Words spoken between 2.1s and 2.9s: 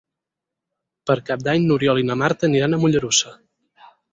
Marta aniran a